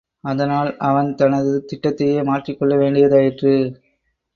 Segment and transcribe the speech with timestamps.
[0.23, 3.55] அதனால் அவன் தனது திட்டத்தையே மாற்றிக்கொள்ள வேண்டியதாயிற்று.